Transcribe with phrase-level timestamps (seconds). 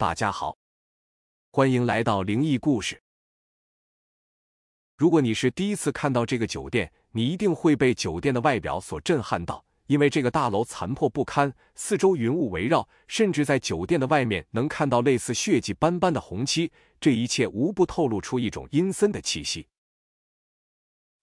[0.00, 0.56] 大家好，
[1.52, 3.02] 欢迎来到灵异故事。
[4.96, 19.68] 如果你是第一次看到这个酒店，你一定会被酒店的外表所震撼到，因为这个大楼残破不堪，四周云雾围绕，甚至在酒店的外面能看到类似血迹斑斑的红漆，这一切无不透露出一种阴森的气息。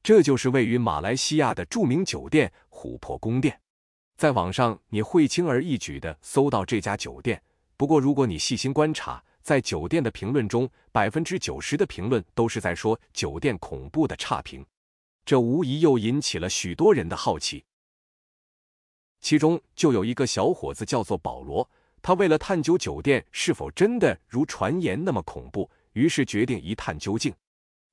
[0.04, 3.59] 这就是位于马来西亚的著名酒店琥珀宫殿，
[4.18, 7.41] 在网上你会轻而易举的搜到这家酒店。
[7.77, 14.65] 不过，如果你细心观察，在酒店的评论中，百分之九十的评论都是在说酒店恐怖的差评，
[15.23, 17.63] 这无疑又引起了许多人的好奇。
[19.21, 21.70] 其中就有一个小伙子叫做保罗，
[22.01, 27.31] 他为了探究酒店是否真的如传言那么恐怖，于是决定一探究竟。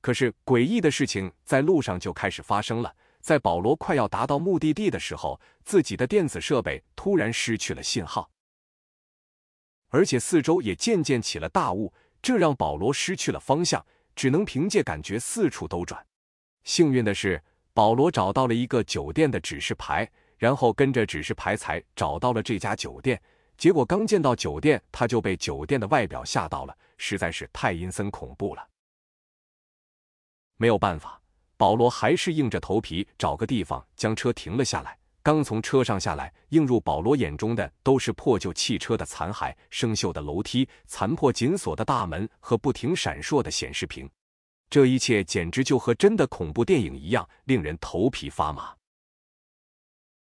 [0.01, 8.31] 可是诡异的事情在路上就开始发生了，在保罗快要达到目的地的时候，自己的电子设备突然失去了信号。
[9.95, 16.05] 而且四周也渐渐起了大雾，这让保罗失去了方向，只能凭借感觉四处兜转。
[16.65, 17.41] 幸运的是，
[17.73, 23.23] 保罗找到了一个酒店的指示牌，然后跟着指示牌才找到了这家酒店。
[23.57, 28.69] 结果刚见到酒店，他就被酒店的外表吓到了，实在是太阴森恐怖了。
[30.57, 31.23] 没有办法，
[31.57, 34.99] 保罗还是硬着头皮找个地方将车停了下来。
[35.25, 44.07] 刚从车上下来，映入保罗眼中的都是破旧汽车的残骸、生锈的楼梯、残破紧锁的大门和不停闪烁的显示屏。
[44.69, 48.75] 这一切简直就和真的恐怖电影一样，令人头皮发麻。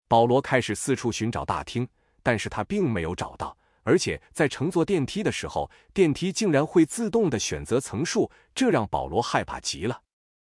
[0.09, 1.89] 保罗开始四处寻找大厅，
[2.21, 10.03] 但是他并没有找到，而且在乘坐电梯的时候，电梯竟然会自动的选择层数，这让保罗害怕极了。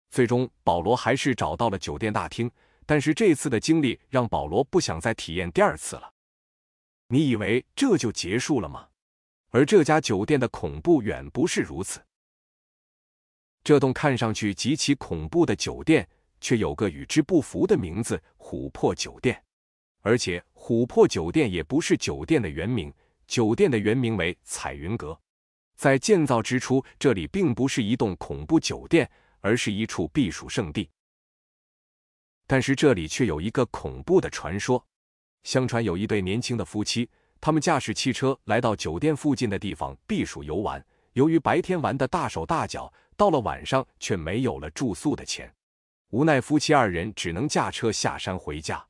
[0.09, 2.51] 最终，保罗还是找到了酒店大厅。
[2.89, 6.11] 但是这次的经历让保罗不想再体验第二次了。
[7.09, 8.89] 你以为这就结束了吗？
[9.51, 12.03] 而这家酒店的恐怖远不是如此。
[13.63, 16.09] 这栋看上去极其恐怖的酒店，
[16.41, 19.45] 却有个与之不符的名字——琥珀酒店。
[20.01, 22.91] 而且，琥珀酒店也不是酒店的原名，
[23.27, 25.21] 酒店的原名为彩云阁。
[25.77, 29.11] 在建造之初，这里并不是一栋恐怖酒店，
[29.41, 30.89] 而是一处避暑胜地。
[32.49, 34.85] 但是这里却有一个恐怖的传说。
[35.45, 37.09] 相传有一对年轻的夫妻，
[37.41, 40.85] 他们驾驶汽车来到酒店附近的地方避暑游玩。
[41.13, 45.53] 由于白天玩的大手大脚，到了晚上却没有了住宿的钱，
[46.11, 48.85] 无奈夫妻二人只能驾车下山回家。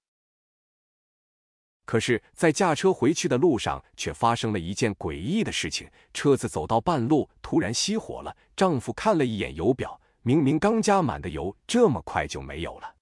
[1.84, 8.36] 可是，在驾车回去的路上，却发生了一件诡异的事情：车子走到半路，突然熄火了。
[8.54, 12.94] 丈夫看了一眼油表，明明刚加满的油，这么快就没有了。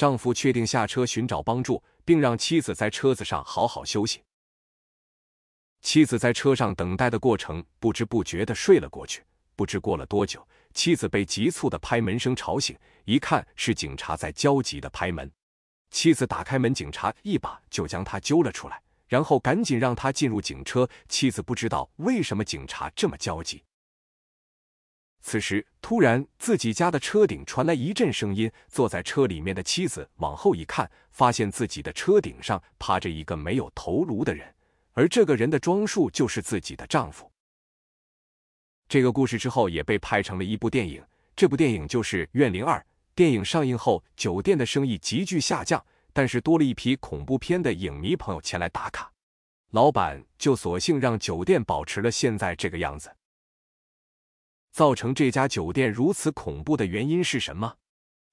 [0.00, 4.22] 丈夫确定下车寻找帮助，并让妻子在车子上好好休息。
[5.82, 9.22] 妻子在车上等待的过程，不知不觉的睡了过去。
[9.54, 12.74] 不知过了多久，妻子被急促的拍门声吵醒，
[13.04, 15.30] 一看是警察在焦急的拍门。
[15.90, 20.88] 妻子打开门，警察一把就将他揪了出来，然后赶紧让他进入警车。
[21.10, 23.62] 妻子不知道为什么警察这么焦急。
[25.22, 28.50] 此时，突然自己家的车顶传来一阵声音。
[28.68, 34.54] 坐在车里面的妻子往后一看，发现自己的车顶上趴着一个没有头颅的人，
[34.92, 37.30] 而这个人的装束就是自己的丈夫。
[38.88, 41.04] 这个故事之后也被拍成了一部电影，
[41.36, 42.78] 这部电影就是《怨灵二》。
[43.14, 49.12] 电影上映后，酒店的生意急剧下降，但是多了一批恐怖片的影迷朋友前来打卡，
[49.72, 53.14] 老板就索性让酒店保持了现在这个样子。
[54.70, 57.76] 造成这家酒店如此恐怖的原因是什么？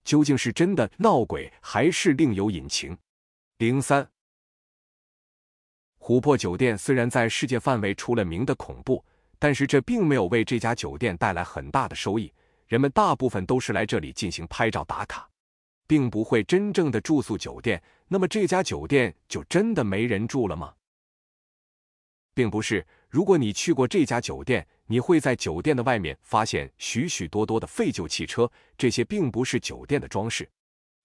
[0.04, 2.98] 究竟是真的闹鬼，还是另有隐情？
[3.58, 4.10] 零三，
[6.00, 9.04] 琥珀酒店虽然在世界范围出了名的恐怖，
[9.38, 12.32] 但是这并没有为这家酒店带来很大的收益。
[12.68, 15.30] 人们大部分都是来这里进行拍照打卡，
[15.88, 17.82] 并不会真正的住宿酒店。
[18.08, 20.74] 那么这家酒店就真的没人住了吗？
[22.34, 22.86] 并不是。
[23.10, 30.50] 如果你去过这家酒店，你会在酒店的外面发现许许多多的废旧汽车，这些并不是酒店的装饰。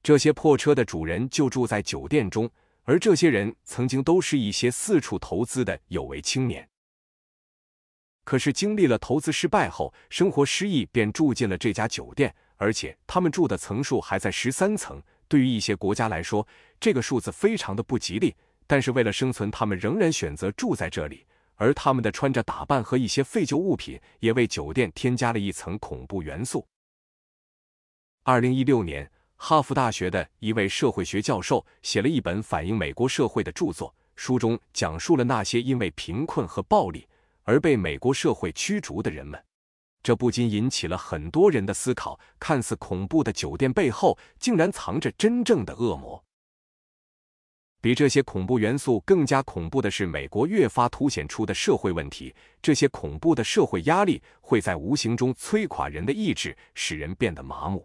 [0.03, 2.51] 这些破车的主人就住在酒店中，
[2.85, 6.69] 而这些人曾经都是一些四处投资的有为青年。
[8.25, 15.03] 可是经历了投资失败后，生活失意，便住进了这家酒店，而且他们住的层数还在十三层。
[15.27, 16.47] 对于一些国家来说，
[16.79, 18.35] 这个数字非常的不吉利。
[18.67, 21.27] 但是为了生存，他们仍然选择住在这里。
[21.57, 26.67] 而他们的穿着打扮和一些废旧物品，也为酒店添加了一层恐怖元素。
[28.25, 37.07] 二零一六年，哈佛大学的一位社会学教授写了一本反映美国社会的著作，书中讲述了那些因为贫困和暴力
[37.43, 39.43] 而被美国社会驱逐的人们。
[40.03, 46.25] 这不禁引起了很多人的思考：看似恐怖的酒店背后，竟然藏着真正的恶魔。
[47.83, 52.33] 比这些恐怖元素更加恐怖的是，美国越发凸显出的社会问题。
[52.63, 57.85] 这些恐怖的社会压力会在无形中摧垮人的意志，使人变得麻木。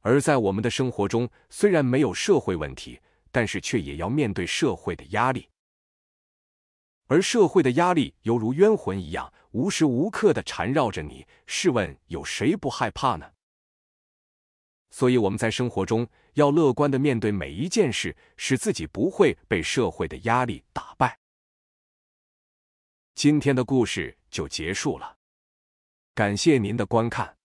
[0.00, 3.00] 而在我们的生活中，虽然没有社会问题，
[3.32, 5.48] 但是却也要面对社会的压力。
[7.06, 11.26] 而社会的压力犹如冤魂一样，无时无刻的缠绕着你。
[11.46, 13.26] 试问，有谁不害怕呢？
[14.90, 16.06] 所以我们在生活中
[16.38, 21.18] 要乐观的面对每一件事，使自己不会被社会的压力打败。
[23.16, 25.16] 今天的故事就结束了，
[26.14, 27.37] 感谢您的观看。